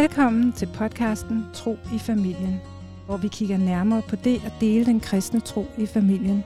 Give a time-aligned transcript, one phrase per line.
[0.00, 2.60] Velkommen til podcasten Tro i familien,
[3.06, 6.44] hvor vi kigger nærmere på det at dele den kristne tro i familien.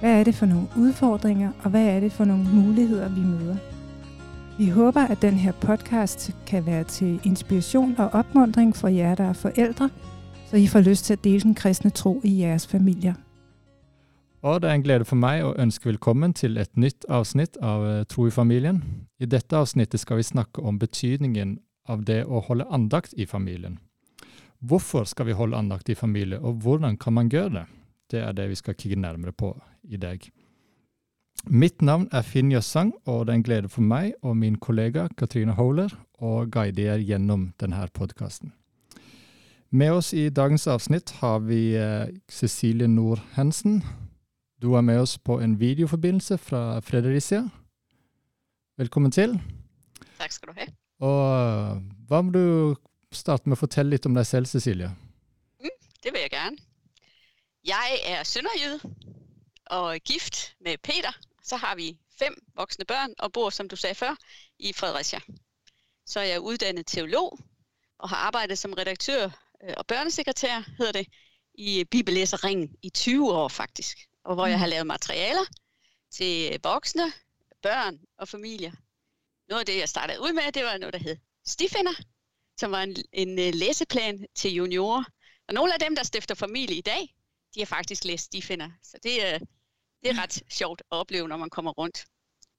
[0.00, 3.56] Hvad er det for nogle udfordringer, og hvad er det for nogle muligheder, vi møder?
[4.58, 9.24] Vi håber, at den her podcast kan være til inspiration og opmundring for jer, der
[9.24, 9.90] er forældre,
[10.46, 13.14] så I får lyst til at dele den kristne tro i jeres familier.
[14.42, 17.86] Og det er en glæde for mig at ønske velkommen til et nytt afsnit av
[17.86, 18.84] eh, Tro i familien.
[19.20, 23.78] I dette afsnittet skal vi snakke om betydningen av det å holde andakt i familien.
[24.62, 27.66] Hvorfor skal vi holde andakt i familie, og hvordan kan man gjøre det?
[28.12, 30.22] Det er det vi skal kigge nærmere på i dag.
[31.50, 35.08] Mitt navn er Finn Jøssang, og det er en glede for meg og min kollega
[35.18, 35.90] Katrine Holer
[36.22, 38.52] å guide dere gjennom denne podkasten.
[39.72, 43.80] Med oss i dagens avsnitt har vi eh, Cecilie Nord Hensen.
[44.60, 47.48] Du er med oss på en videoforbindelse fra Fredericia.
[48.78, 49.40] Velkommen til.
[50.20, 50.68] Takk skal du ha.
[51.02, 52.44] Og eh, hva må du
[53.12, 54.92] starte med å fortelle litt om deg selv, Cecilie?
[56.02, 56.58] Det vil jeg gerne.
[57.66, 58.80] Jeg er sønderjyde
[59.70, 61.14] og gift med Peter.
[61.42, 64.14] Så har vi fem voksne børn og bor, som du sagde før,
[64.58, 65.20] i Fredericia.
[66.06, 67.38] Så er jeg uddannet teolog
[67.98, 69.24] og har arbejdet som redaktør
[69.62, 71.06] øh, og børnesekretær, hedder det,
[71.54, 73.98] i Bibellæserringen i 20 år faktisk.
[74.24, 75.44] Og hvor jeg har lavet materialer
[76.10, 77.12] til voksne,
[77.62, 78.72] børn og familier.
[79.52, 81.92] Noget af det, jeg startede ud med, det var noget, der hed Stifinder,
[82.56, 85.04] som var en, en øh, læseplan til juniorer.
[85.48, 87.14] Og nogle af dem, der stifter familie i dag,
[87.54, 88.70] de har faktisk læst Stifinder.
[88.82, 89.38] Så det er,
[90.02, 92.04] det er ret sjovt at opleve, når man kommer rundt.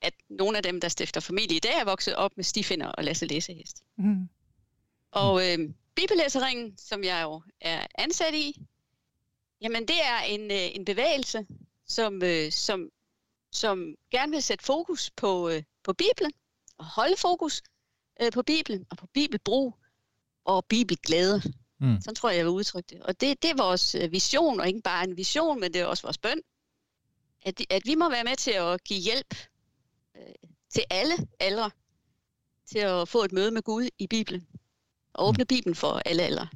[0.02, 3.04] At nogle af dem, der stifter familie i dag, er vokset op med Stifinder og
[3.04, 3.84] Lasse Læsehest.
[3.98, 4.30] Mm.
[5.12, 8.62] Og øh, Bibellæseringen, som jeg jo er ansat i,
[9.62, 11.48] jamen det er en, øh, en bevægelse,
[11.88, 12.90] som, øh, som,
[13.52, 16.32] som gerne vil sætte fokus på, øh, på Bibelen,
[16.78, 17.62] og holde fokus
[18.22, 19.78] øh, på Bibelen, og på bibelbrug,
[20.46, 21.42] og bibelglæde.
[21.80, 22.02] Mm.
[22.02, 23.02] Sådan tror jeg, jeg vil udtrykke det.
[23.02, 25.86] Og det, det er vores øh, vision, og ikke bare en vision, men det er
[25.86, 26.42] også vores bøn.
[27.42, 29.36] At, at vi må være med til at give hjælp
[30.16, 31.72] øh, til alle aldre,
[32.66, 34.48] til at få et møde med Gud i Bibelen.
[35.14, 36.48] Og åbne Bibelen for alle aldre.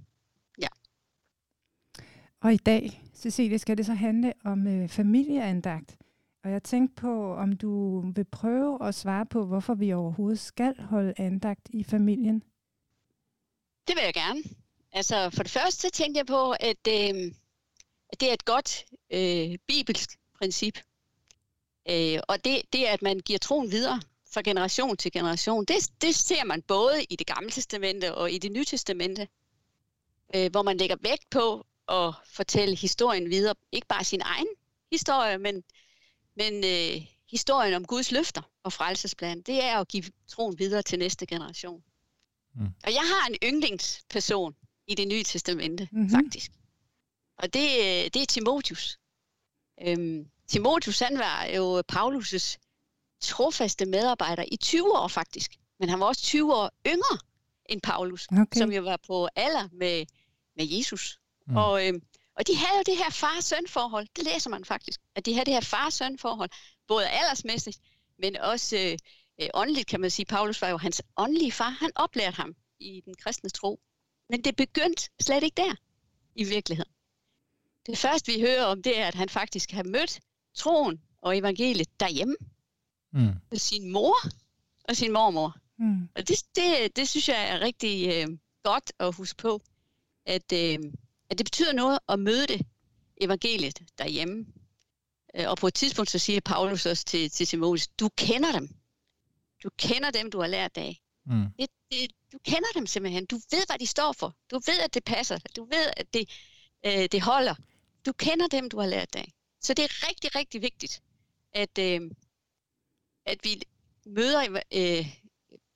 [2.42, 5.98] Og i dag, Cecilie, skal det så handle om øh, familieandagt.
[6.48, 10.76] Og jeg tænkte på, om du vil prøve at svare på, hvorfor vi overhovedet skal
[10.80, 12.44] holde andagt i familien.
[13.88, 14.44] Det vil jeg gerne.
[14.92, 17.32] Altså for det første så tænkte jeg på, at, øh,
[18.10, 20.78] at det er et godt øh, bibelsk princip.
[21.90, 24.02] Øh, og det, det er, at man giver troen videre
[24.34, 25.66] fra generation til generation.
[25.66, 29.28] Det, det ser man både i det gamle testamente og i det nye testamente,
[30.36, 33.56] øh, hvor man lægger vægt på at fortælle historien videre.
[33.72, 34.48] Ikke bare sin egen
[34.92, 35.64] historie, men,
[36.38, 39.42] men øh, historien om Guds løfter og frelsesplan.
[39.42, 41.84] Det er at give troen videre til næste generation.
[42.56, 42.66] Mm.
[42.84, 44.56] Og jeg har en yndlingsperson
[44.88, 46.02] i det nye testamente, Mhm.
[46.02, 46.16] mm-hmm.
[46.24, 46.52] faktisk.
[47.38, 49.00] Og det, øh, det er Timotius.
[49.82, 52.58] Øhm, Timotius, han var jo Paulus'
[53.22, 55.56] trofaste medarbejder i 20 år faktisk.
[55.80, 57.18] Men han var også 20 år yngre
[57.70, 58.60] end Paulus, Okay.
[58.60, 60.06] som jo var på alder med,
[60.58, 61.20] med Jesus.
[61.48, 61.56] Mm.
[61.58, 62.02] Og, øhm,
[62.38, 64.08] og de havde jo det her far-søn-forhold.
[64.16, 65.00] Det læser man faktisk.
[65.16, 66.50] At de havde det her far-søn-forhold.
[66.88, 67.78] Både aldersmæssigt,
[68.20, 68.98] men også øh,
[69.42, 70.26] øh, åndeligt, kan man sige.
[70.26, 71.70] Paulus var jo hans åndelige far.
[71.70, 73.80] Han oplærte ham i den kristne tro.
[74.30, 75.76] Men det begyndte slet ikke der,
[76.36, 76.92] i virkeligheden.
[77.86, 80.20] Det første, vi hører om, det er, at han faktisk har mødt
[80.56, 82.36] troen og evangeliet derhjemme
[83.12, 83.34] Mm.
[83.52, 84.16] med sin mor
[84.84, 85.56] og sin mormor.
[85.78, 86.10] Mm.
[86.16, 89.62] Og det, det, det synes jeg er rigtig øh, godt at huske på,
[90.26, 90.80] at, øh,
[91.30, 92.66] at det betyder noget at møde det
[93.22, 94.46] evangeliet derhjemme.
[95.36, 98.70] Øh, og på et tidspunkt så siger Paulus også til, til Timotheus, du kender dem.
[99.64, 101.02] Du kender dem, du har lært af.
[101.26, 101.46] Mm.
[101.60, 103.26] Det, det, du kender dem simpelthen.
[103.26, 104.36] Du ved, hvad de står for.
[104.52, 105.40] Du ved, at det passer.
[105.56, 106.30] Du ved, at det,
[106.86, 107.56] øh, det holder.
[108.06, 109.34] Du kender dem, du har lært af.
[109.62, 111.04] Så det er rigtig, rigtig vigtigt,
[111.54, 112.02] at, øh,
[113.26, 113.62] at vi
[114.06, 115.18] møder øh,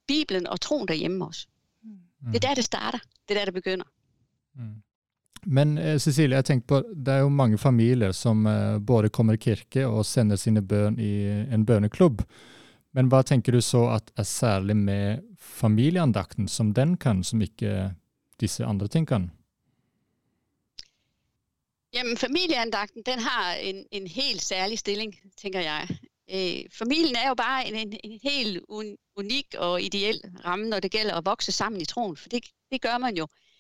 [0.08, 1.48] Bibelen og troen derhjemme også.
[1.84, 2.32] Mm.
[2.32, 3.00] Det er der, det starter.
[3.00, 3.86] Det er der, det begynder.
[4.56, 4.84] Mm.
[5.46, 9.34] Men eh, Cecilie, jeg tenkte på, det er jo mange familier som eh, både kommer
[9.38, 11.14] i kirke og sender sine bøn i
[11.54, 12.22] en bønneklubb.
[12.94, 17.92] Men hva tenker du så at er særlig med familieandakten, som den kan, som ikke
[18.40, 19.32] disse andre ting kan?
[21.94, 25.88] Jamen, familieandagten, den har en, en helt særlig stilling, tænker jeg.
[26.32, 30.80] Øh, familien er jo bare en, en, en helt un, unik og ideel ramme, når
[30.80, 33.24] det gælder at vokse sammen i troen, for det, det gør man jo.
[33.24, 33.51] Øh,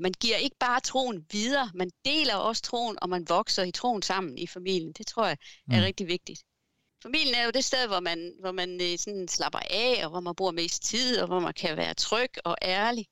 [0.00, 4.02] man giver ikke bare troen videre, man deler også troen, og man vokser i troen
[4.02, 4.92] sammen i familien.
[4.92, 5.36] Det tror jeg
[5.70, 5.84] er Mm.
[5.84, 6.42] rigtig vigtigt.
[7.02, 10.20] Familien er jo det sted, hvor man, hvor man øh, sådan slapper af, og hvor
[10.20, 13.06] man bruger mest tid, og hvor man kan være tryg og ærlig.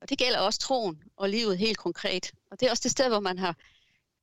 [0.00, 2.32] Og det gælder også troen og livet helt konkret.
[2.50, 3.56] Og det er også det sted, hvor man har,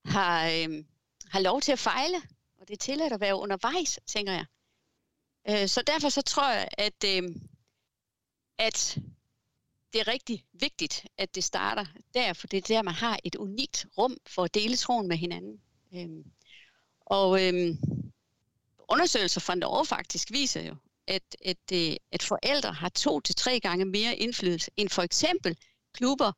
[0.06, 0.84] har, øh,
[1.30, 2.18] har lov til at fejle.
[2.58, 4.46] Og det er tilladt at være undervejs, tænker jeg.
[5.50, 7.24] Øh, så derfor så tror jeg, at, øh,
[8.58, 8.98] at
[9.94, 13.36] det er rigtig vigtigt, at det starter der, for det er der, man har et
[13.36, 15.62] unikt rum for at dele troen med hinanden.
[15.94, 16.26] Øh,
[17.02, 17.76] og øh,
[18.90, 20.76] undersøgelser fra Norge faktisk viser jo,
[21.08, 25.58] at, at, øh, at forældre har to til tre gange mere indflydelse end for eksempel
[25.94, 26.32] klubber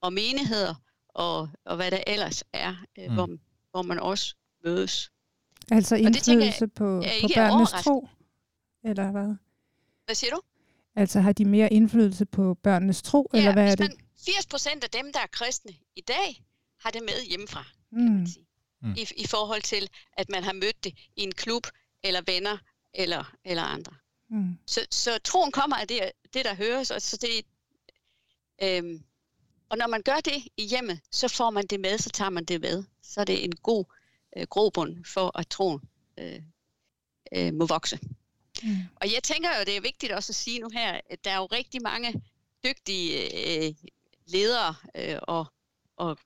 [0.00, 0.74] og menigheder
[1.08, 3.14] og, og hvad der ellers er, øh, mm.
[3.14, 3.28] hvor,
[3.70, 4.34] hvor man også
[4.64, 5.10] mødes.
[5.70, 8.08] Altså indflydelse jeg, på, på børnenes tro?
[8.84, 9.36] Eller hvad?
[10.04, 10.40] Hvad siger du?
[10.98, 13.90] Altså har de mere indflydelse på børnenes tro, ja, eller hvad er det?
[13.90, 16.44] Man, 80 procent af dem, der er kristne i dag,
[16.80, 17.98] har det med hjemmefra, mm.
[17.98, 18.46] kan man sige.
[18.82, 18.94] Mm.
[18.96, 21.66] I, I forhold til, at man har mødt det i en klub,
[22.02, 22.58] eller venner,
[22.94, 23.92] eller, eller andre.
[24.30, 24.58] Mm.
[24.66, 26.00] Så, så troen kommer af det,
[26.34, 27.44] det der høres, og, så det,
[28.62, 29.04] øhm,
[29.68, 32.44] og når man gør det i hjemmet, så får man det med, så tager man
[32.44, 32.84] det med.
[33.02, 33.84] Så er det en god
[34.36, 35.80] øh, grobund for, at troen
[36.18, 36.42] øh,
[37.32, 37.98] øh, må vokse.
[38.62, 38.76] Mm.
[38.96, 41.36] Og jeg tænker jo, det er vigtigt også at sige nu her, at der er
[41.36, 42.22] jo rigtig mange
[42.64, 43.12] dygtige
[43.66, 43.74] øh,
[44.26, 45.46] ledere øh, og,
[45.96, 46.18] og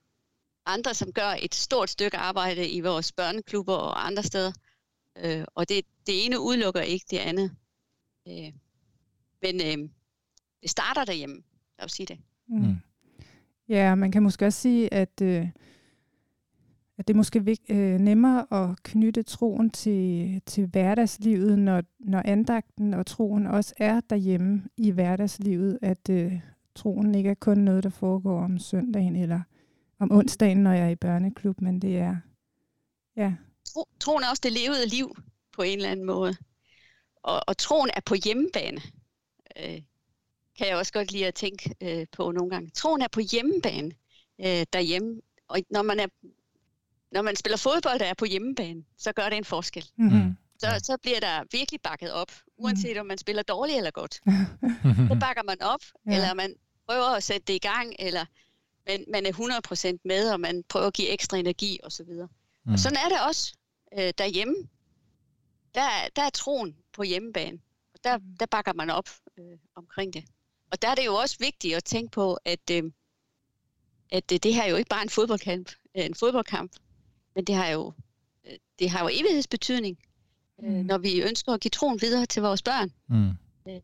[0.67, 4.52] andre, som gør et stort stykke arbejde i vores børneklubber og andre steder.
[5.19, 7.56] Øh, og det, det ene udelukker ikke det andet.
[8.29, 8.52] Øh,
[9.43, 9.88] men øh,
[10.62, 11.43] det starter derhjemme,
[11.79, 12.19] lad os sige det.
[12.49, 12.58] Mm.
[12.58, 12.76] mm.
[13.69, 15.49] Ja, man kan måske også sige, at, øh,
[16.99, 22.23] at det er måske vig, øh, nemmere at knytte troen til, til hverdagslivet, når, når
[22.25, 26.41] andagten og troen også er derhjemme i hverdagslivet, at øh,
[26.75, 29.41] troen ikke er kun noget, der foregår om søndagen eller
[29.99, 32.17] om onsdagen, når jeg er i børneklub, men det er,
[33.17, 33.35] ja.
[33.65, 35.17] Tro, troen er også det levede liv
[35.53, 36.37] på en eller anden måde.
[37.23, 38.81] Og, og troen er på hjemmebane.
[39.56, 39.83] Øh,
[40.59, 42.71] kan jeg også godt lide at tænke øh, på nogle gange.
[42.71, 43.93] Troen er på hjemmebane
[44.41, 45.21] øh, derhjemme.
[45.49, 46.06] Og når man, er,
[47.12, 49.91] når man spiller fodbold, der er på hjemmebane, så gør det en forskel.
[49.97, 50.37] Mm-hmm.
[50.59, 54.14] Så, så bliver der virkelig bakket op, uanset om man spiller dårligt eller godt.
[55.09, 56.14] så bakker man op, ja.
[56.14, 56.55] eller man
[56.87, 58.25] prøver at sætte det i gang, eller
[58.87, 62.00] man, man er 100% med, og man prøver at give ekstra energi osv.
[62.00, 62.29] Og,
[62.64, 62.73] mm.
[62.73, 63.55] og sådan er det også
[63.99, 64.55] øh, derhjemme.
[65.75, 67.58] Der, der er troen på hjemmebane,
[67.94, 69.08] og der, der bakker man op
[69.38, 70.25] øh, omkring det.
[70.70, 72.82] Og der er det jo også vigtigt at tænke på, at, øh,
[74.11, 76.73] at øh, det her er jo ikke bare en fodboldkamp, øh, en fodboldkamp,
[77.34, 77.93] men det har jo,
[78.46, 79.99] øh, det har jo evighedsbetydning,
[80.64, 80.84] øh, mm.
[80.87, 82.90] når vi ønsker at give troen videre til vores børn.
[83.08, 83.31] Mm.
[83.69, 83.81] Øh,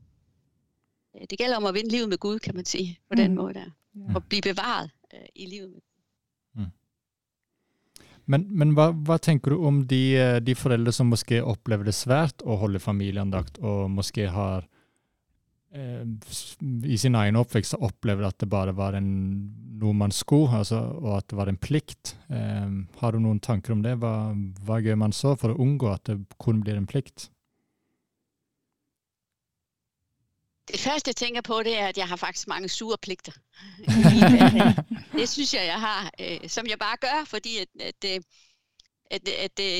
[1.30, 3.16] det gælder om at vinde livet med Gud, kan man sige, på mm.
[3.16, 3.70] den måde der.
[3.94, 4.14] Ja.
[4.14, 5.80] Og blive bevaret øh, i livet med
[6.54, 6.70] mm.
[8.26, 11.94] Men, men hvad, hvad tænker du om de, øh, de forældre, som måske oplever det
[11.94, 14.77] svært at holde familieandagt, og måske har Eh,
[16.84, 19.08] i sin egen oppvekst opplevde at det bare var en,
[19.78, 22.14] noe man skulle, altså, og at det var en plikt.
[22.32, 22.70] Eh,
[23.00, 23.98] har du noen tanker om det?
[24.00, 24.32] Hva,
[24.64, 27.28] hva gjør man så for å unngå at det kun blir en plikt?
[30.68, 33.32] Det første jeg tænker på, det er, at jeg har faktisk mange sure pligter.
[35.18, 38.22] det synes jeg, jeg har, øh, som jeg bare gør, fordi at, at, at,
[39.10, 39.70] at, at det,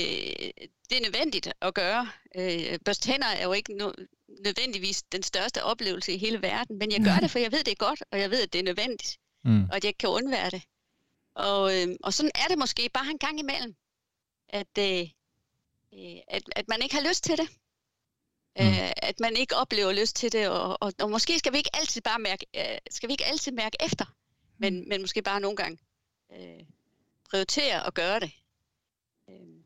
[0.89, 2.09] det er nødvendigt at gøre.
[2.37, 3.93] Øh, børst hænder er jo ikke no,
[4.45, 7.73] nødvendigvis den største oplevelse i hele verden, men jeg gør det, for jeg ved, det
[7.73, 9.65] er godt, og jeg ved, at det er nødvendigt, mm.
[9.65, 10.63] og at jeg kan undvære det.
[11.35, 13.77] Og, øh, og sådan er det måske bare en gang imellem,
[14.49, 15.09] at, øh,
[15.95, 17.49] øh, at, at man ikke har lyst til det.
[18.61, 18.67] Mm.
[18.67, 21.77] Øh, at man ikke oplever lyst til det, og, og, og måske skal vi ikke
[21.77, 24.05] altid bare mærke, øh, skal vi ikke altid mærke efter,
[24.59, 24.89] men, mm.
[24.89, 25.79] men måske bare nogle gange
[26.33, 26.65] øh,
[27.31, 28.33] prioritere at gøre det.
[29.31, 29.59] Øh.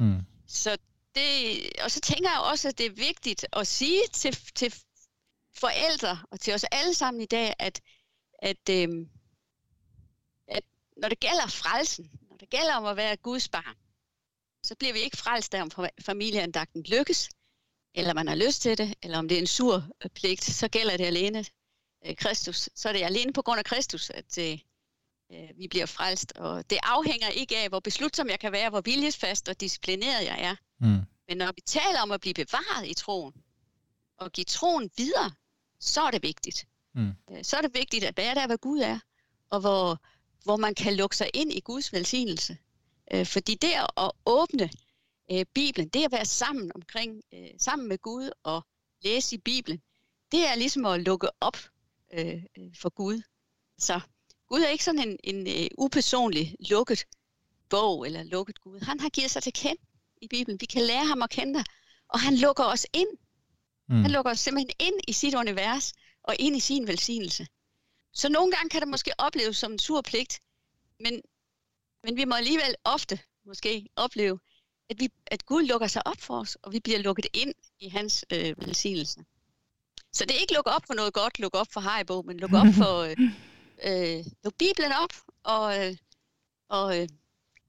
[0.00, 0.20] Mm.
[0.46, 0.78] Så
[1.14, 4.74] det, og så tænker jeg også, at det er vigtigt at sige til, til
[5.54, 7.80] forældre og til os alle sammen i dag, at,
[8.38, 8.88] at, øh,
[10.48, 10.64] at
[10.96, 13.76] når det gælder frelsen, når det gælder om at være Guds barn,
[14.62, 17.30] så bliver vi ikke frelst af, om familieandagten lykkes,
[17.94, 20.68] eller man har lyst til det, eller om det er en sur øh, pligt, så
[20.68, 21.44] gælder det alene
[22.06, 22.68] øh, Kristus.
[22.74, 24.58] Så er det alene på grund af Kristus, at øh,
[25.32, 26.32] øh, vi bliver frelst.
[26.32, 30.40] Og det afhænger ikke af, hvor beslutsom jeg kan være, hvor viljesfast og disciplineret jeg
[30.40, 30.56] er.
[30.80, 31.00] Mm.
[31.28, 33.34] Men når vi taler om at blive bevaret i troen,
[34.18, 35.30] og give troen videre,
[35.80, 36.66] så er det vigtigt.
[36.94, 37.12] Mm.
[37.30, 38.98] Øh, så er det vigtigt at være der, hvor Gud er,
[39.50, 39.98] og hvor,
[40.44, 42.58] hvor man kan lukke sig ind i Guds velsignelse.
[43.12, 44.70] Øh, fordi det at åbne
[45.32, 47.22] øh, Bibelen, det at være sammen omkring,
[47.58, 48.66] sammen med Gud og
[49.04, 49.82] læse i Bibelen,
[50.32, 51.56] det er ligesom at lukke op
[52.74, 53.22] for Gud.
[53.78, 54.00] Så
[54.50, 57.04] Gud er ikke sådan en, en upersonlig lukket
[57.68, 58.80] bog eller lukket Gud.
[58.80, 59.80] Han har givet sig til kendt
[60.22, 60.60] i Bibelen.
[60.60, 61.64] Vi kan lære ham at kende,
[62.08, 63.08] og han lukker os ind.
[63.88, 64.02] Mm.
[64.02, 65.92] Han lukker os simpelthen ind i sit univers
[66.22, 67.46] og ind i sin velsignelse.
[68.12, 70.40] så nogle gange kan det måske opleves som en sur pligt,
[71.00, 71.22] men,
[72.04, 74.38] men vi må alligevel ofte måske opleve,
[74.90, 77.88] at, vi, at Gud lukker sig op for os, og vi bliver lukket ind i
[77.88, 79.24] hans øh, velsignelse.
[80.12, 82.56] Så det er ikke lukke op for noget godt, lukke op for Haribo, men lukke
[82.56, 83.16] op for, øh,
[83.86, 85.96] øh, luk Bibelen op, og, øh,
[86.68, 87.08] og, øh,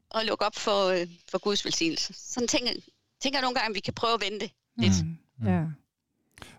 [0.10, 2.14] og lukke op for, øh, for Guds velsignelse.
[2.14, 2.72] Sådan tænker,
[3.22, 5.06] tænker jeg nogle gange, at vi kan prøve at vente lidt.
[5.06, 5.18] Mm.
[5.40, 5.48] Mm.
[5.48, 5.64] Ja.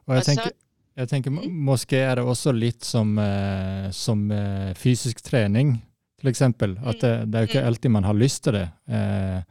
[0.06, 0.50] Og jeg tænker,
[0.96, 1.52] jeg tænker mm.
[1.52, 5.84] måske er det også lidt som, uh, som uh, fysisk træning,
[6.20, 6.80] til eksempel.
[6.84, 7.66] At det, det er jo ikke mm.
[7.66, 8.70] altid, man har lyst til det.
[8.86, 9.42] Uh,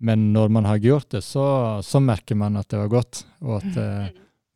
[0.00, 3.26] men når man har gjort det, så, så mærker man, at det var godt.
[3.40, 4.06] Og at uh,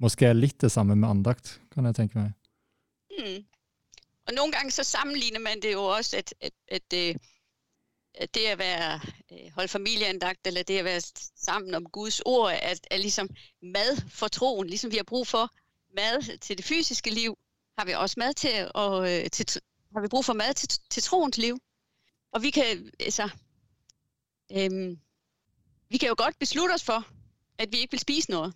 [0.00, 2.32] måske er lidt det samme med andagt, kan jeg tænke mig.
[3.18, 3.44] Mm.
[4.26, 7.16] Og nogle gange så sammenligner man det jo også, at, at, at, at,
[8.14, 9.00] at det at være
[9.32, 11.00] øh, holde familieandagt, eller det at være
[11.36, 13.28] sammen om Guds ord, er, er ligesom
[13.62, 15.50] mad for troen, ligesom vi har brug for
[15.96, 17.38] mad til det fysiske liv,
[17.78, 19.60] har vi også mad til, og øh, til,
[19.94, 21.58] har vi brug for mad til, til troens liv.
[22.32, 23.28] Og vi kan, altså,
[24.52, 24.98] øhm,
[25.88, 27.06] vi kan jo godt beslutte os for,
[27.58, 28.54] at vi ikke vil spise noget.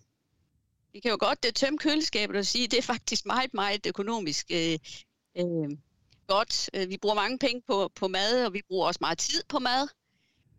[0.93, 4.47] Vi kan jo godt tømme køleskabet og sige, at det er faktisk meget, meget økonomisk
[4.51, 4.79] øh,
[5.37, 5.79] øh,
[6.27, 6.71] godt.
[6.75, 9.59] Øh, vi bruger mange penge på, på mad, og vi bruger også meget tid på
[9.59, 9.89] mad.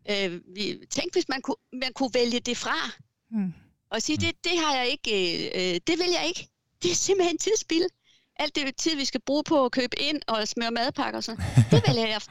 [0.10, 2.92] Øh, vi, tænk, hvis man kunne, man kunne vælge det fra.
[3.32, 3.54] Mm.
[3.90, 5.12] Og sige, det, det har jeg ikke,
[5.48, 6.50] øh, det vil jeg ikke
[6.84, 7.88] det er simpelthen tidsspil.
[8.36, 11.46] Alt det tid, vi skal bruge på at købe ind og smøre madpakker og sådan
[11.72, 12.22] det vælger jeg.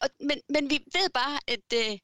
[0.00, 1.98] Og, men, men vi ved bare, at øh,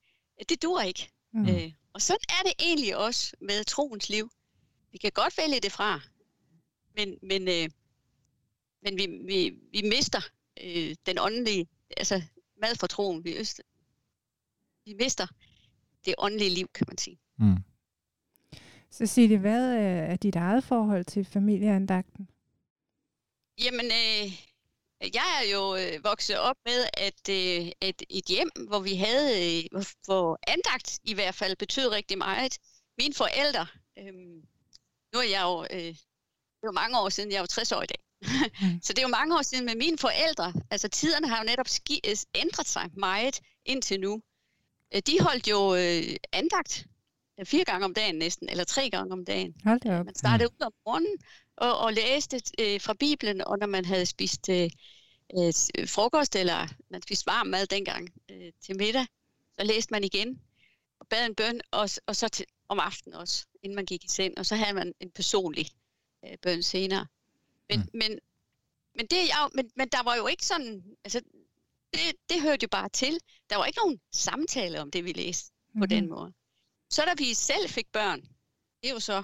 [0.49, 1.09] det dur ikke.
[1.33, 1.49] Mm.
[1.49, 4.31] Øh, og sådan er det egentlig også med troens liv.
[4.93, 6.01] Vi kan godt vælge det fra,
[6.97, 7.69] men, men, øh,
[8.83, 10.21] men vi, vi, vi mister
[10.65, 12.23] øh, den åndelige, altså
[12.61, 13.25] mad for troen.
[13.25, 13.63] Vi, øst,
[14.85, 15.27] vi mister
[16.05, 17.19] det åndelige liv, kan man sige.
[17.39, 17.57] Mm.
[18.91, 19.73] Cecilie, hvad
[20.13, 22.29] er dit eget forhold til familieandagten?
[23.65, 24.33] Jamen, øh,
[25.01, 29.29] jeg er jo øh, vokset op med, at øh, et, et hjem, hvor vi havde,
[29.47, 32.59] øh, hvor andagt i hvert fald betød rigtig meget.
[32.99, 33.67] Mine forældre,
[33.99, 34.15] øh,
[35.13, 35.95] nu er jeg jo, øh,
[36.59, 38.06] det var mange år siden, jeg er jo 60 år i dag.
[38.63, 38.81] Mm.
[38.83, 40.53] Så det er jo mange år siden med mine forældre.
[40.71, 44.23] Altså tiderne har jo netop ski, øh, ændret sig meget indtil nu.
[44.95, 46.87] Øh, de holdt jo øh, andagt
[47.45, 49.55] fire gange om dagen næsten, eller tre gange om dagen.
[49.65, 50.05] Hold det op.
[50.05, 51.17] Man startede ud om morgenen
[51.57, 54.71] og, og læste øh, fra Bibelen, og når man havde spist øh,
[55.39, 55.53] øh,
[55.89, 59.07] frokost, eller man spiste varm mad dengang øh, til middag,
[59.61, 60.41] så læste man igen
[61.01, 64.09] og bad en bøn, og, og så til, om aftenen også, inden man gik i
[64.09, 65.67] seng, og så havde man en personlig
[66.25, 67.07] øh, bøn senere.
[67.71, 67.87] Men, mm.
[67.93, 68.19] men,
[68.95, 71.21] men, det, ja, men, men der var jo ikke sådan, altså
[71.93, 73.19] det, det hørte jo bare til.
[73.51, 75.81] Der var ikke nogen samtale om det, vi læste mm-hmm.
[75.81, 76.15] på den mhm.
[76.15, 76.33] måde.
[76.91, 78.21] Så da vi selv fik børn,
[78.83, 79.23] det er jo så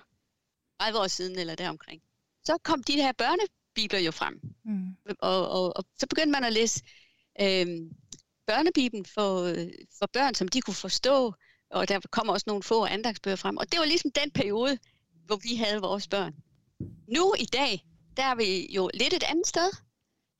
[0.81, 2.03] 30 år siden eller deromkring,
[2.45, 4.41] så kom de her børnebibler jo frem.
[4.65, 4.97] Mm.
[5.19, 6.83] Og, og, og så begyndte man at læse
[7.41, 7.67] øh,
[8.47, 9.55] børnebiblen for,
[9.99, 11.35] for børn, som de kunne forstå,
[11.71, 13.57] og der kom også nogle få andagsbøger frem.
[13.57, 14.79] Og det var ligesom den periode,
[15.27, 16.35] hvor vi havde vores børn.
[17.09, 17.85] Nu i dag,
[18.17, 19.71] der er vi jo lidt et andet sted,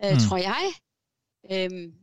[0.05, 0.19] øh, mm.
[0.19, 0.73] tror jeg.
[1.51, 1.95] Øhm,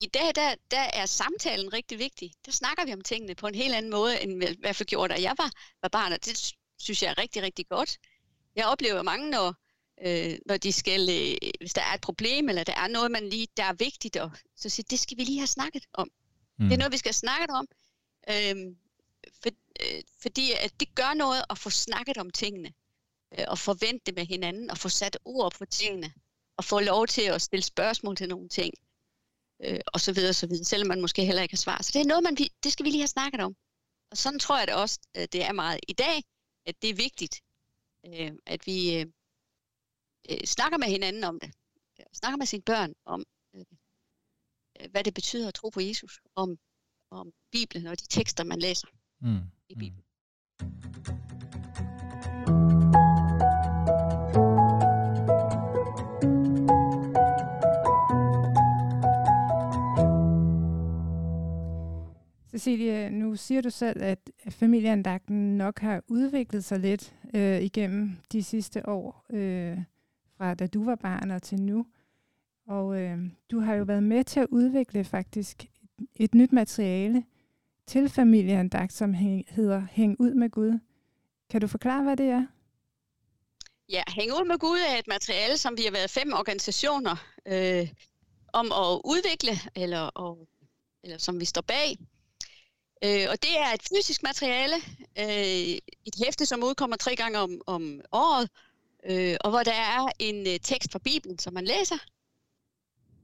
[0.00, 2.32] i dag, der, der er samtalen rigtig vigtig.
[2.46, 5.22] Der snakker vi om tingene på en helt anden måde, end hvad jeg gjorde, da
[5.22, 5.50] jeg var,
[5.82, 7.98] var barn, og det synes jeg er rigtig, rigtig godt.
[8.56, 9.54] Jeg oplever mange, når,
[10.06, 13.28] øh, når de skal, øh, hvis der er et problem, eller der er noget, man
[13.28, 16.08] lige, der er vigtigt, og så siger det skal vi lige have snakket om.
[16.58, 16.64] Mm.
[16.64, 17.66] Det er noget, vi skal have snakket om,
[18.28, 18.56] øh,
[19.42, 19.50] for,
[19.80, 22.72] øh, fordi at det gør noget at få snakket om tingene,
[23.48, 26.12] og forvente med hinanden, og få sat ord på tingene,
[26.56, 28.74] og få lov til at stille spørgsmål til nogle ting
[29.64, 31.82] øh, og så videre, så videre, selvom man måske heller ikke har svar.
[31.82, 33.56] Så det er noget, man, det skal vi lige have snakket om.
[34.10, 36.22] Og sådan tror jeg det også, øh, det er meget i dag,
[36.66, 37.40] at det er vigtigt,
[38.06, 39.06] øh, at vi øh,
[40.30, 41.50] øh, snakker med hinanden om det.
[42.12, 43.24] Snakker med sine børn om,
[43.54, 43.64] øh,
[44.90, 46.58] hvad det betyder at tro på Jesus, om,
[47.10, 48.88] om Bibelen og de tekster, man læser
[49.20, 49.40] mm.
[49.68, 50.04] i Bibelen.
[50.60, 51.31] Mm.
[62.52, 68.42] Cecilie, nu siger du selv, at familieandagten nok har udviklet sig lidt øh, igennem de
[68.42, 69.78] sidste år, øh,
[70.36, 71.86] fra da du var barn og til nu.
[72.68, 73.18] Og øh,
[73.50, 75.66] du har jo været med til at udvikle faktisk
[76.16, 77.24] et nyt materiale
[77.86, 79.14] til familieandagt, som
[79.48, 80.78] hedder Hæng ud med Gud.
[81.50, 82.46] Kan du forklare, hvad det er?
[83.88, 87.16] Ja, Hæng ud med Gud er et materiale, som vi har været fem organisationer
[87.46, 87.88] øh,
[88.52, 90.48] om at udvikle, eller, og,
[91.04, 91.98] eller som vi står bag.
[93.04, 94.76] Øh, og det er et fysisk materiale,
[95.18, 98.50] øh, et hæfte, som udkommer tre gange om, om året,
[99.06, 101.96] øh, og hvor der er en øh, tekst fra Bibelen, som man læser,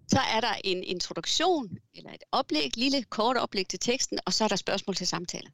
[0.09, 4.45] Så er der en introduktion, eller et oplæg, lille kort oplæg til teksten, og så
[4.45, 5.51] er der spørgsmål til samtale.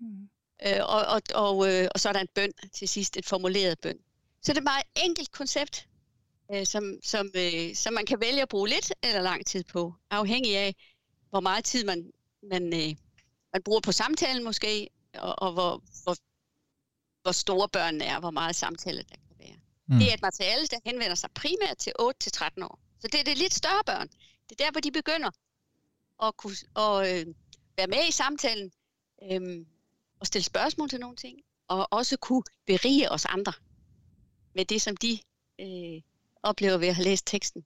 [0.00, 0.28] Mm.
[0.66, 3.80] Øh, og, og, og, øh, og så er der en bøn til sidst, et formuleret
[3.80, 3.98] bøn.
[4.42, 5.88] Så det er et meget enkelt koncept,
[6.54, 9.94] øh, som, som, øh, som man kan vælge at bruge lidt eller lang tid på,
[10.10, 10.74] afhængig af,
[11.30, 12.12] hvor meget tid man,
[12.50, 12.96] man, øh,
[13.54, 16.16] man bruger på samtalen måske, og, og hvor, hvor,
[17.22, 19.56] hvor store børnene er, hvor meget samtale der kan være.
[19.86, 19.98] Mm.
[19.98, 22.04] Det er et materiale, der henvender sig primært til 8-13
[22.62, 22.78] år.
[23.00, 24.08] Så det er det lidt større børn.
[24.48, 25.30] Det er der, hvor de begynder
[26.22, 27.34] at kunne at, øh,
[27.76, 28.72] være med i samtalen,
[29.22, 29.66] øh,
[30.20, 33.52] og stille spørgsmål til nogle ting, og også kunne berige os andre
[34.54, 35.18] med det, som de
[35.60, 36.02] øh,
[36.42, 37.64] oplever ved at have læst teksten.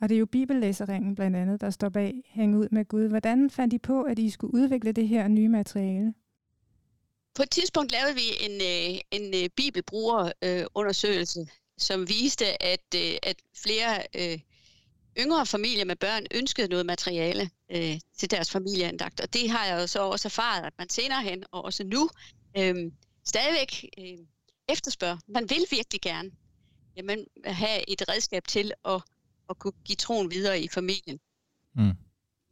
[0.00, 3.08] Og det er jo bibellæseringen blandt andet, der står bag Hænge ud med Gud.
[3.08, 6.14] Hvordan fandt I på, at I skulle udvikle det her nye materiale?
[7.34, 11.46] På et tidspunkt lavede vi en, øh, en øh, bibelbrugerundersøgelse, øh,
[11.78, 14.02] som viste, at, at flere
[15.18, 19.20] yngre familier med børn ønskede noget materiale øh, til deres familieandagt.
[19.20, 22.08] Og det har jeg jo så også erfaret, at man senere hen, og også nu,
[22.58, 22.92] øh,
[23.24, 24.18] stadigvæk øh,
[24.68, 25.18] efterspørger.
[25.28, 26.30] Man vil virkelig gerne
[26.96, 29.02] jamen, have et redskab til at,
[29.48, 31.20] at kunne give troen videre i familien.
[31.74, 31.92] Mm.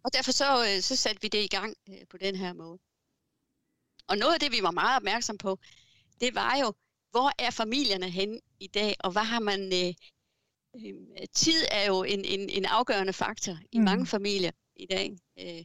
[0.04, 2.78] Og derfor så, øh, så satte vi det i gang øh, på den her måde.
[4.08, 5.58] Og noget af det, vi var meget opmærksom på,
[6.20, 6.74] det var jo,
[7.10, 9.72] hvor er familierne hen i dag, og hvad har man...
[9.72, 9.94] Øh,
[10.74, 13.84] øh, tid er jo en, en, en afgørende faktor i mm.
[13.84, 15.16] mange familier i dag.
[15.40, 15.64] Øh,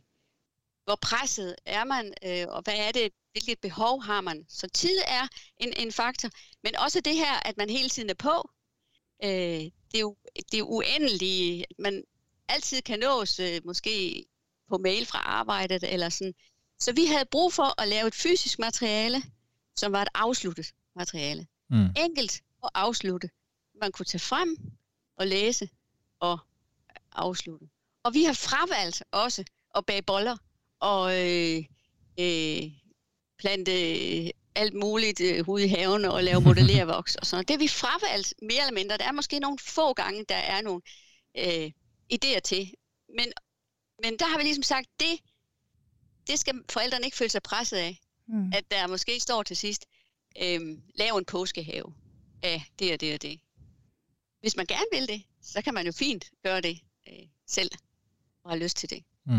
[0.84, 4.46] hvor presset er man, øh, og hvad er det, hvilket behov har man.
[4.50, 6.30] Så tid er en, en faktor,
[6.64, 8.50] men også det her, at man hele tiden er på.
[9.24, 11.66] Øh, det, er det jo uendeligt.
[11.80, 12.04] Man
[12.48, 14.26] altid kan nås, øh, måske
[14.70, 16.34] på mail fra arbejdet eller sådan.
[16.80, 19.24] Så vi havde brug for at lave et fysisk materiale,
[19.76, 21.48] som var et afsluttet materiale.
[21.70, 21.88] Mm.
[21.98, 23.30] Enkelt og afslutte.
[23.82, 24.58] Man kunne tage frem
[25.18, 25.70] og læse
[26.20, 26.40] og
[27.12, 27.70] afslutte.
[28.04, 29.44] Og vi har fravalgt også
[29.76, 30.38] at bage boller
[30.80, 31.64] og øh,
[32.20, 32.64] øh,
[33.38, 33.72] plante
[34.56, 38.34] alt muligt øh, ude i haven og lave modellervoks og sådan Det har vi fravalgt
[38.42, 38.98] mere eller mindre.
[38.98, 40.82] Der er måske nogle få gange, der er nogle
[41.38, 41.72] øh,
[42.14, 42.74] idéer til.
[43.18, 43.34] Men,
[44.04, 45.20] men der har vi ligesom sagt, det,
[46.28, 48.00] det skal forældrene ikke føle sig presset af.
[48.28, 48.52] Mm.
[48.54, 49.86] At der måske står til sidst,
[50.42, 50.62] øh,
[50.96, 51.94] lav en påskehave
[52.44, 53.40] af det og det og det.
[54.40, 57.72] Hvis man gerne vil det, så kan man jo fint gøre det øh, selv
[58.44, 59.04] og have lyst til det.
[59.26, 59.34] Mm.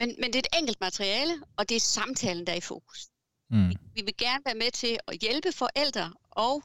[0.00, 3.08] Men, men det er et enkelt materiale, og det er samtalen, der er i fokus.
[3.50, 3.68] Mm.
[3.68, 6.62] Vi, vi vil gerne være med til at hjælpe forældre og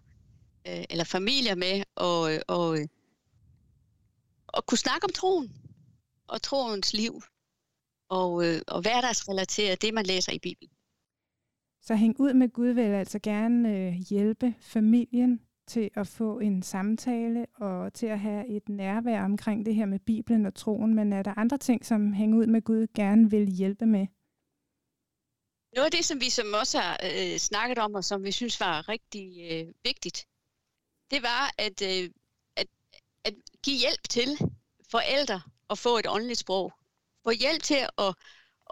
[0.67, 2.77] øh, eller familier med at, og,
[4.57, 5.51] at kunne snakke om troen
[6.27, 7.21] og troens liv
[8.09, 10.71] og, øh, og hverdagsrelatere det, man læser i Bibelen.
[11.81, 16.63] Så hæng ud med Gud vil altså gerne øh, hjælpe familien til at få en
[16.63, 21.13] samtale og til at have et nærvær omkring det her med Bibelen og troen, men
[21.13, 24.07] er der andre ting, som hænger ud med Gud gerne vil hjælpe med?
[25.75, 28.59] Noget af det, som vi som også har øh, snakket om, og som vi synes
[28.59, 30.27] var rigtig øh, vigtigt,
[31.11, 32.09] det var at, øh,
[32.55, 32.67] at,
[33.23, 33.33] at
[33.63, 34.37] give hjælp til
[34.91, 36.73] forældre at få et åndeligt sprog.
[37.23, 38.15] Få hjælp til at,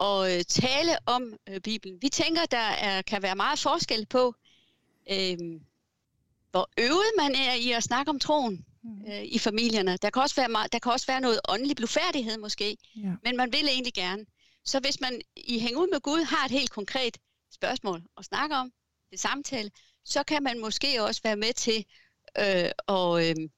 [0.02, 2.02] at øh, tale om øh, Bibelen.
[2.02, 4.34] Vi tænker, der er, kan være meget forskel på,
[5.10, 5.38] øh,
[6.50, 9.04] hvor øvet man er i at snakke om troen mm.
[9.12, 9.96] øh, i familierne.
[9.96, 13.12] Der kan, også være meget, der kan også være noget åndelig blufærdighed måske, ja.
[13.24, 14.26] men man vil egentlig gerne.
[14.64, 17.18] Så hvis man i Hæng ud med Gud har et helt konkret
[17.52, 18.72] spørgsmål at snakke om,
[19.10, 19.70] det samtale,
[20.04, 21.84] så kan man måske også være med til
[22.38, 23.48] øh, at, øh,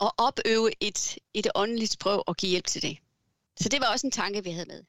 [0.00, 2.98] at opøve et, et åndeligt sprog og give hjælp til det.
[3.60, 4.84] Så det var også en tanke, vi havde med.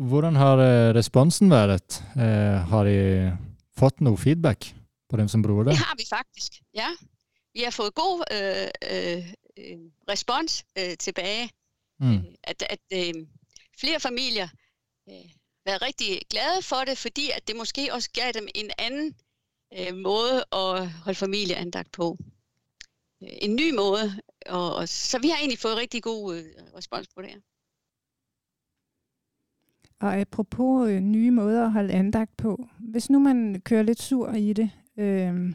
[0.00, 2.04] Hvordan har øh, responsen været?
[2.14, 2.22] Uh,
[2.70, 3.30] har I
[3.78, 4.74] fået noget feedback?
[5.08, 5.70] på dem som bruger det?
[5.70, 6.88] Det har vi faktisk, ja.
[7.54, 11.50] Vi har fået god øh, øh, øh, respons øh, tilbage.
[11.98, 12.14] Mm.
[12.14, 13.14] Øh, at at øh,
[13.80, 14.48] flere familier
[15.08, 15.30] øh,
[15.64, 19.14] været rigtig glade for det, fordi at det måske også gav dem en anden
[19.78, 22.18] øh, måde at holde familieandagt på.
[23.22, 24.22] Øh, en ny måde.
[24.46, 26.44] Og, og, så vi har egentlig fået rigtig god øh,
[26.76, 27.40] respons på det her.
[30.00, 32.68] Og apropos øh, nye måder at holde andagt på.
[32.78, 35.54] Hvis nu man kører lidt sur i det, Øh,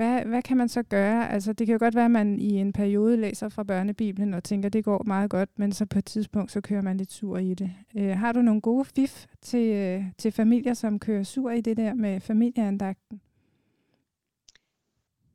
[0.00, 1.32] hvad, hvad kan man så gøre?
[1.32, 4.44] Altså, det kan jo godt være, at man i en periode læser fra børnebibelen og
[4.44, 7.12] tænker, at det går meget godt, men så på et tidspunkt, så kører man lidt
[7.12, 7.70] sur i det.
[7.96, 11.76] Øh, har du nogle gode fif til, øh, til familier, som kører sur i det
[11.76, 13.20] der med familieandagten?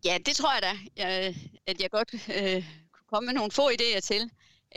[0.06, 1.36] Ja, det tror jeg da, jeg,
[1.67, 4.21] at jeg godt øh, kunne komme med nogle få idéer til.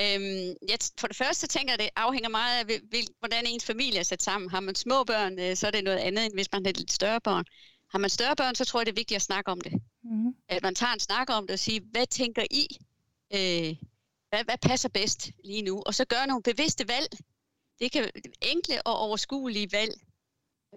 [0.01, 3.65] Øhm, jeg, for det første tænker jeg, at det afhænger meget af, hvil, hvordan ens
[3.65, 4.51] familie er sat sammen.
[4.51, 6.93] Har man små børn, øh, så er det noget andet, end hvis man har lidt
[6.93, 7.45] større børn.
[7.91, 9.73] Har man større børn, så tror jeg, det er vigtigt at snakke om det.
[10.03, 10.35] Mm.
[10.49, 12.79] At man tager en snak om det og siger, hvad tænker I?
[13.35, 13.77] øh,
[14.29, 17.09] hvad, hvad passer bedst lige nu, og så gøre nogle bevidste valg.
[17.79, 18.11] Det kan
[18.43, 20.01] enkle og overskuelige valg.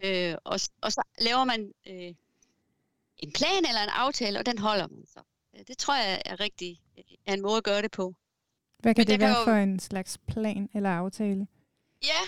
[0.03, 2.13] Øh, og, og så laver man øh,
[3.17, 5.19] en plan eller en aftale, og den holder man så.
[5.67, 6.81] Det tror jeg er rigtig
[7.25, 8.15] er en måde at gøre det på.
[8.79, 9.43] Hvad kan Men det være jo...
[9.43, 11.47] for en slags plan eller aftale?
[12.03, 12.21] Ja,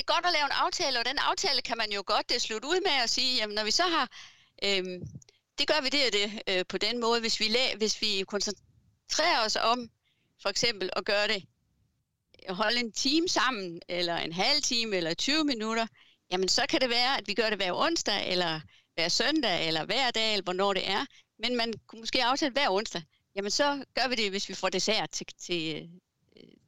[0.00, 2.42] det er godt at lave en aftale, og den aftale kan man jo godt det
[2.42, 4.08] slutte ud med at sige, jamen når vi så har,
[4.64, 5.00] øhm,
[5.58, 8.24] det gør vi det og det øh, på den måde, hvis vi, la- hvis vi
[8.28, 9.90] koncentrerer os om
[10.42, 11.44] for eksempel at gøre det,
[12.48, 15.86] holde en time sammen, eller en halv time, eller 20 minutter,
[16.32, 18.60] jamen så kan det være, at vi gør det hver onsdag, eller
[18.94, 21.06] hver søndag, eller hver dag, eller hvornår det er.
[21.38, 23.02] Men man kunne måske aftale hver onsdag.
[23.34, 25.88] Jamen så gør vi det, hvis vi får dessert til, til,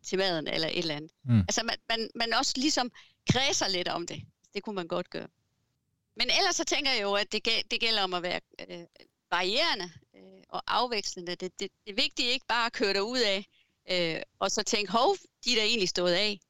[0.09, 1.11] til maden, eller et eller andet.
[1.25, 1.41] Mm.
[1.41, 2.91] Altså man, man, man også ligesom
[3.31, 4.23] kredser lidt om det.
[4.55, 5.29] Det kunne man godt gøre.
[6.17, 8.85] Men ellers så tænker jeg jo, at det, det gælder om at være øh,
[9.31, 11.35] varierende øh, og afvekslende.
[11.35, 13.47] Det, det, det er vigtigt ikke bare at køre ud af,
[13.91, 16.41] øh, og så tænke, hov, de er der egentlig stået af.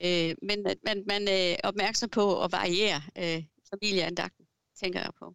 [0.00, 4.46] Øh, men at man, man er opmærksom på at variere øh, familieandagten,
[4.80, 5.34] tænker jeg på.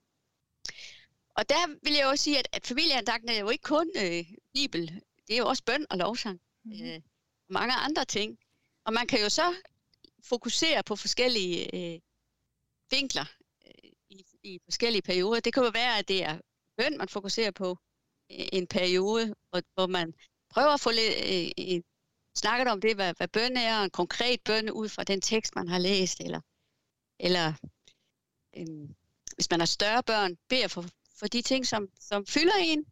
[1.35, 5.01] Og der vil jeg også sige, at, at familieandagten er jo ikke kun øh, Bibel,
[5.27, 6.41] det er jo også bøn og lovsang.
[6.63, 6.71] Mm.
[6.71, 7.01] Øh,
[7.47, 8.39] og mange andre ting.
[8.85, 9.55] Og man kan jo så
[10.23, 11.99] fokusere på forskellige øh,
[12.91, 13.25] vinkler
[13.65, 15.39] øh, i, i forskellige perioder.
[15.39, 16.39] Det kan jo være, at det er
[16.77, 17.77] bøn, man fokuserer på
[18.31, 20.13] øh, en periode, hvor, hvor man
[20.49, 21.81] prøver at få lidt, øh, øh,
[22.35, 25.67] snakket om det, hvad, hvad bøn er, en konkret bøn ud fra den tekst, man
[25.67, 26.41] har læst, eller,
[27.19, 27.53] eller
[28.57, 28.89] øh,
[29.35, 30.85] hvis man har større børn, beder for,
[31.19, 32.85] for de ting, som, som fylder en.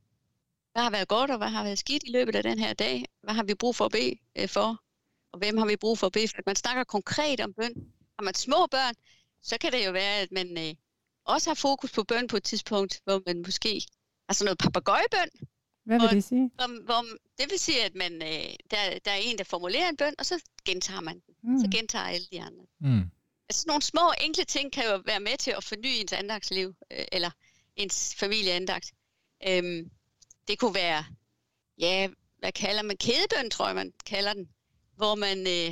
[0.72, 3.06] Hvad har været godt, og hvad har været skidt i løbet af den her dag?
[3.24, 4.84] Hvad har vi brug for at bede øh, for?
[5.32, 6.36] Og hvem har vi brug for at bede for?
[6.46, 7.74] Man snakker konkret om bøn.
[8.20, 8.96] Har man små børn,
[9.44, 10.76] så kan det jo være, at man øh,
[11.26, 13.82] også har fokus på bøn på et tidspunkt, hvor man måske
[14.30, 15.30] har sådan noget papagøjebøn.
[15.86, 16.52] Hvad vil det sige?
[16.56, 17.02] Hvor, hvor,
[17.40, 20.26] det vil sige, at man, øh, der, der er en, der formulerer en bøn, og
[20.26, 21.36] så gentager man den.
[21.44, 21.60] Mm.
[21.60, 22.66] Så gentager alle de andre.
[22.80, 23.04] Mm.
[23.50, 27.06] Altså nogle små, enkle ting kan jo være med til at forny ens andagsliv, øh,
[27.12, 27.32] eller
[27.76, 28.92] ens familieandagt.
[29.48, 29.92] Øhm,
[30.48, 31.06] det kunne være,
[31.78, 34.50] ja, hvad kalder man, kædebøn, tror jeg, man kalder den,
[35.00, 35.72] hvor man, øh,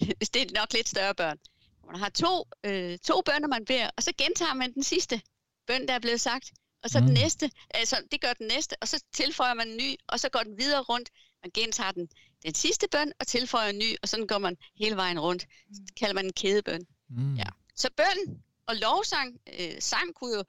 [0.34, 1.38] det er nok lidt større børn,
[1.80, 5.22] hvor man har to, øh, to bønder, man beder, og så gentager man den sidste
[5.66, 7.06] bøn, der er blevet sagt, og så mm.
[7.06, 10.28] den næste, altså det gør den næste, og så tilføjer man en ny, og så
[10.28, 11.10] går den videre rundt,
[11.42, 12.08] man gentager den,
[12.42, 15.46] den sidste bøn, og tilføjer en ny, og sådan går man hele vejen rundt.
[15.68, 16.86] Det kalder man en kædebøn.
[17.10, 17.34] Mm.
[17.34, 17.46] Ja.
[17.76, 20.44] Så bøn og lovsang, øh, sang kunne jo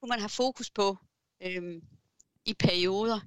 [0.00, 0.96] kunne man have fokus på
[1.42, 1.82] øh,
[2.44, 3.20] i perioder.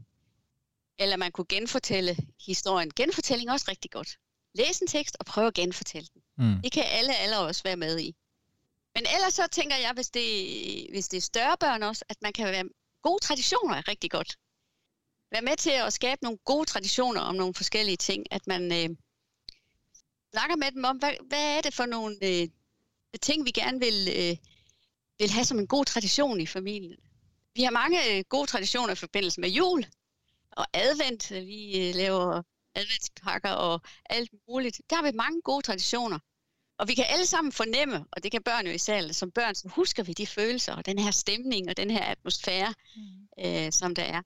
[1.00, 2.92] Eller man kunne genfortælle historien.
[2.96, 4.18] Genfortælling er også rigtig godt.
[4.56, 6.22] Læs en tekst og prøv at genfortælle den.
[6.38, 6.62] Mm.
[6.62, 8.16] Det kan alle, alle også være med i.
[8.96, 12.34] Men ellers så tænker jeg, hvis det, hvis det er større børn også, at man
[12.34, 12.64] kan være
[13.02, 14.38] gode traditioner er rigtig godt.
[15.32, 18.26] Være med til at skabe nogle gode traditioner om nogle forskellige ting.
[18.32, 18.90] At man øh,
[20.32, 22.48] snakker med dem om, hvad, hvad er det for nogle øh,
[23.22, 24.38] ting, vi gerne vil, øh,
[25.20, 27.00] vil have som en god tradition i familien.
[27.56, 29.86] Vi har mange øh, gode traditioner i forbindelse med jul
[30.56, 31.32] og advent.
[31.32, 32.42] Vi øh, laver
[32.76, 34.82] adventspakker og alt muligt.
[34.90, 36.20] Der har vi mange gode traditioner.
[36.78, 39.56] Og vi kan alle sammen fornemme, og det kan børn jo i salen, som børn,
[39.56, 43.46] så husker vi de følelser og den her stemning og den her atmosfære, mm.
[43.46, 44.22] øh, som der er.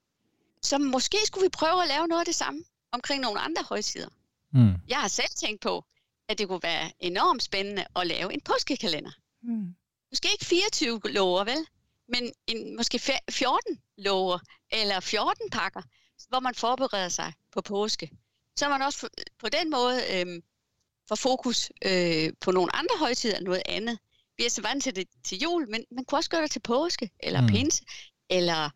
[0.61, 4.09] Så måske skulle vi prøve at lave noget af det samme omkring nogle andre højtider.
[4.53, 4.73] Mm.
[4.87, 5.85] Jeg har selv tænkt på,
[6.29, 9.11] at det kunne være enormt spændende at lave en påskekalender.
[9.43, 9.75] Mm.
[10.11, 11.65] Måske ikke 24 lover, vel?
[12.07, 14.39] Men en, måske 14 lover,
[14.71, 15.81] eller 14 pakker,
[16.27, 18.11] hvor man forbereder sig på påske.
[18.55, 20.41] Så man også på den måde øh,
[21.07, 23.99] får fokus øh, på nogle andre højtider end noget andet.
[24.37, 26.59] Vi er så vant til det til jul, men man kunne også gøre det til
[26.59, 27.47] påske, eller mm.
[27.47, 27.83] pinse,
[28.29, 28.69] eller,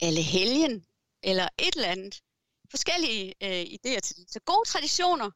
[0.00, 0.86] eller helgen,
[1.22, 2.22] eller et eller andet.
[2.70, 4.30] Forskellige øh, idéer til det.
[4.30, 5.30] Så gode traditioner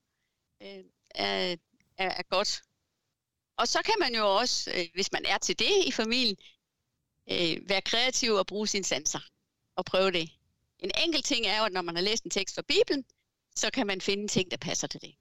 [0.63, 1.57] øh, er,
[1.99, 2.63] er, er godt.
[3.57, 6.37] Og så kan man jo også, øh, hvis man er til det i familien,
[7.31, 9.21] øh, være kreativ og bruge sine sanser
[9.77, 10.31] og prøve det.
[10.83, 13.05] En enkelt ting er jo, at når man har læst en tekst fra Bibelen,
[13.57, 15.14] så kan man finde ting, der passer til det.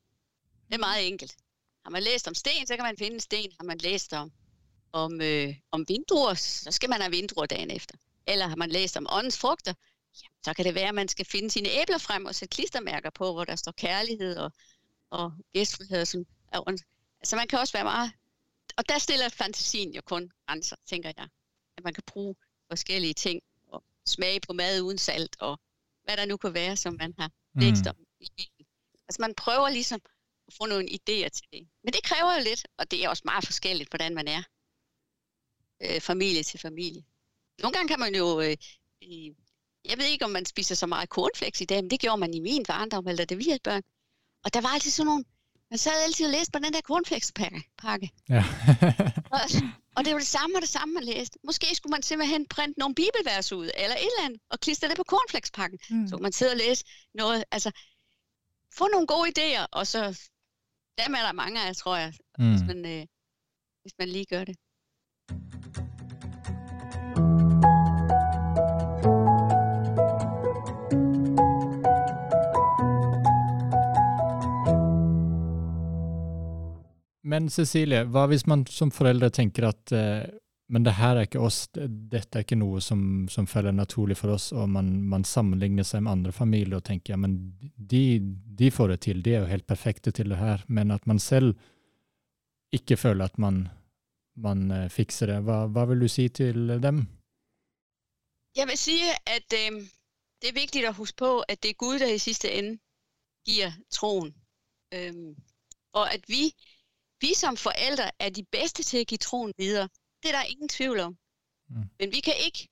[0.68, 1.36] Det er meget enkelt.
[1.84, 3.52] Har man læst om sten, så kan man finde en sten.
[3.60, 4.32] Har man læst om,
[4.92, 7.96] om, øh, om vindruer, så skal man have vindruer dagen efter.
[8.28, 9.74] Eller har man læst om åndens frugter,
[10.22, 13.10] ja, så kan det være, at man skal finde sine æbler frem og sætte klistermærker
[13.10, 14.52] på, hvor der står kærlighed og,
[15.10, 16.02] og gæstfrihed.
[16.02, 16.26] Og sådan.
[16.56, 16.86] Så
[17.22, 18.12] altså, man kan også være meget
[18.80, 21.28] og der stiller fantasien jo kun grænser, tænker jeg.
[21.78, 22.36] At man kan bruge
[22.70, 23.42] forskellige ting
[24.06, 25.60] smage på mad uden salt og
[26.04, 27.62] hvad der nu kan være, som man har mm.
[27.62, 28.68] læst om i bilen.
[29.08, 30.02] Altså man prøver ligesom
[30.48, 31.70] at få nogle idéer til det.
[31.84, 34.44] Men det kræver jo lidt, og det er også meget forskelligt, hvordan man er.
[35.84, 37.04] Øh, familie til familie.
[37.60, 38.58] Nogle gange kan man jo øh,
[39.86, 42.34] jeg ved ikke, om man spiser så meget cornflakes i dag, men det gjorde man
[42.34, 43.84] i min barndom, eller det vi havde børn.
[44.44, 45.26] Og der var altid sådan nogle,
[45.72, 48.10] man sad altid og læste på den der cornflakes-pakke.
[48.30, 48.44] Ja.
[49.36, 49.42] og,
[49.96, 51.40] og det var det samme og det samme, man læste.
[51.44, 54.98] Måske skulle man simpelthen printe nogle bibelvers ud, eller et eller andet, og klistre det
[54.98, 55.80] på cornflakes-pakken.
[55.90, 56.08] Mm.
[56.08, 57.72] Så man sidder og læse noget, altså
[58.78, 60.02] få nogle gode idéer, og så,
[61.06, 62.50] dem er der mange af, tror jeg, mm.
[62.50, 63.06] hvis, man, øh,
[63.82, 64.58] hvis man lige gør det.
[77.40, 80.26] Men Cecilie, hva hvis man som foreldre tenker at eh,
[80.70, 84.36] men det her er ikke oss, dette er ikke noe som, som følger naturlig for
[84.36, 87.38] oss, og man, man, sammenligner seg med andre familier og tenker ja, men
[87.74, 88.20] de,
[88.60, 91.22] de, får det til, de er jo helt perfekte til det her, men at man
[91.24, 91.56] selv
[92.76, 93.64] ikke føler at man,
[94.38, 95.40] man uh, fikser det.
[95.48, 97.06] Hva, hva, vil du si til dem?
[98.60, 99.80] Jeg vil si at øh,
[100.44, 102.78] det er vigtigt at huske på at det er Gud der i sidste ende
[103.48, 104.36] giver troen,
[104.94, 105.34] øh,
[105.94, 106.52] og at vi
[107.22, 109.90] vi som forældre er de bedste til at give troen videre.
[110.24, 111.18] Det er der ingen tvivl om.
[111.70, 111.84] Mm.
[112.00, 112.70] Men vi kan ikke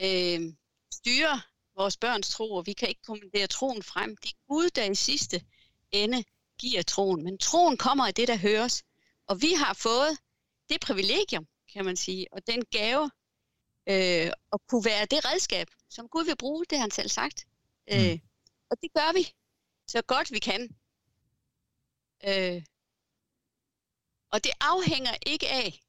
[0.00, 0.54] øh,
[0.94, 1.40] styre
[1.76, 4.16] vores børns tro, og vi kan ikke kommandere troen frem.
[4.16, 5.44] Det er Gud, der i sidste
[5.90, 6.24] ende
[6.58, 7.24] giver troen.
[7.24, 8.84] Men troen kommer af det, der høres.
[9.26, 10.18] Og vi har fået
[10.68, 13.10] det privilegium, kan man sige, og den gave
[13.88, 17.46] øh, at kunne være det redskab, som Gud vil bruge, det har han selv sagt.
[17.90, 17.96] Mm.
[17.96, 18.18] Øh,
[18.70, 19.34] og det gør vi
[19.88, 20.76] så godt vi kan.
[22.24, 22.62] Øh,
[24.32, 25.80] og det afhænger ikke af,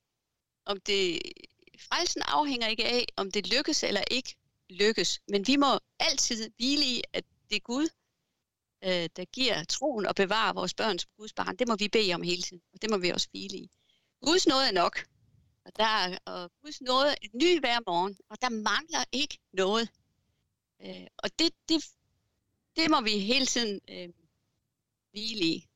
[0.66, 1.22] om det,
[1.80, 4.36] frelsen afhænger ikke af, om det lykkes eller ikke
[4.70, 5.22] lykkes.
[5.28, 7.90] Men vi må altid hvile i, at det er Gud,
[8.84, 11.56] øh, der giver troen og bevarer vores børns Guds barn.
[11.56, 13.72] Det må vi bede om hele tiden, og det må vi også hvile i.
[14.26, 15.06] Guds nåde er nok.
[15.66, 19.90] Og, der er, og Guds nåde er ny hver morgen, og der mangler ikke noget.
[20.82, 21.86] Øh, og det, det,
[22.76, 24.10] det må vi hele tiden øh,
[25.12, 25.69] hvile i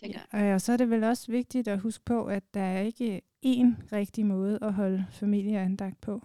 [0.00, 0.54] tænker jeg.
[0.54, 3.92] Og så er det vel også vigtigt at huske på, at der er ikke én
[3.92, 6.22] rigtig måde at holde familieandagt på.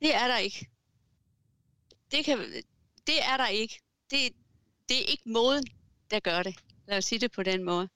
[0.00, 0.66] Det er der ikke.
[2.10, 2.38] Det, kan,
[3.06, 3.80] det er der ikke.
[4.10, 4.32] Det,
[4.88, 5.64] det er ikke måden,
[6.10, 6.54] der gør det.
[6.86, 7.88] Lad os sige det på den måde.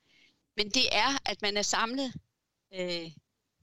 [0.57, 2.13] Men det er, at man er samlet.
[2.75, 3.11] Øh,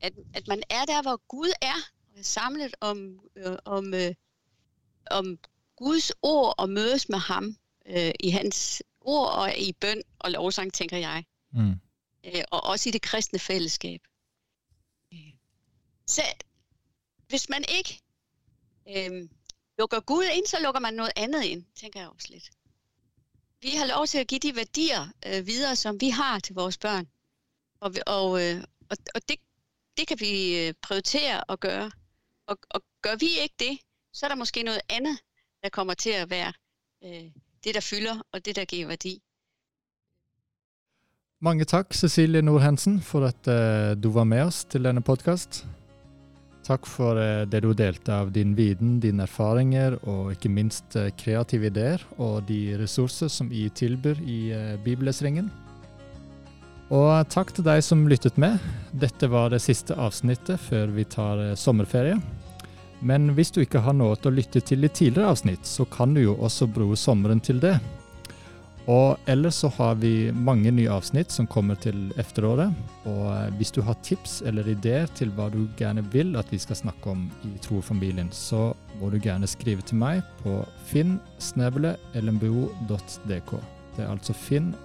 [0.02, 1.76] at, at man er der, hvor Gud er.
[2.14, 4.14] Og er samlet om, øh, om, øh,
[5.12, 5.40] om
[5.76, 10.74] Guds ord og mødes med ham øh, i hans ord og i bøn og lovsang,
[10.74, 11.24] tænker jeg.
[11.54, 11.76] Mm.
[12.24, 14.02] Øh, og også i det kristne fællesskab.
[16.08, 16.22] Så
[17.30, 18.02] hvis man ikke
[18.88, 19.30] øh,
[19.78, 22.50] lukker Gud ind, så lukker man noget andet ind, tænker jeg også lidt.
[23.62, 26.78] Vi har lov til at give de værdier øh, videre, som vi har til vores
[26.78, 27.08] børn.
[27.80, 29.40] Og, og, øh, og, og det,
[29.98, 31.92] det kan vi øh, prioritere at gøre.
[32.48, 33.80] Og, og gør vi ikke det,
[34.14, 35.20] så er der måske noget andet,
[35.64, 36.54] der kommer til at være
[37.04, 37.32] øh,
[37.64, 39.22] det, der fylder, og det, der giver værdi.
[41.42, 45.68] Mange tak, Cecilie Nordhensen, for at uh, du var med oss til denne podcast.
[46.66, 51.12] Tak for uh, det du delte av din viden, dine erfaringer og ikke minst uh,
[51.18, 54.40] kreative idéer og de ressourcer, som I tilbyr i
[54.84, 55.52] Bibelsringen.
[56.90, 58.58] Og tak til dig, som lyttet med.
[58.96, 62.18] Dette var det sidste avsnittet før vi tar sommerferie.
[63.00, 66.14] Men hvis du ikke har noe til å lytte til i tidligere avsnitt, så kan
[66.16, 67.80] du jo også bruke sommeren til det.
[68.88, 72.72] Og ellers så har vi mange nye avsnitt som kommer til efteråret.
[73.04, 76.60] Og eh, hvis du har tips eller ideer til hva du gjerne vil at vi
[76.64, 81.22] skal snakke om i Trofamilien, så må du gjerne skrive til meg på finn.lmbo.dk.
[83.98, 84.78] Det er altså finn.lmbo.dk.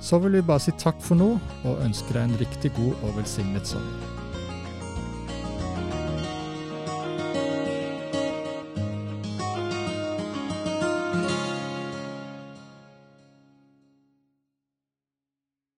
[0.00, 1.34] Så vil vi bare si takk for nå,
[1.64, 4.19] og ønske deg en riktig god og velsignet sommer.